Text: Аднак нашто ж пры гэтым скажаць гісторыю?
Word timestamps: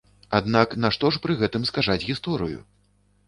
Аднак 0.37 0.71
нашто 0.85 1.11
ж 1.17 1.21
пры 1.27 1.35
гэтым 1.43 1.67
скажаць 1.71 1.99
гісторыю? 2.09 2.59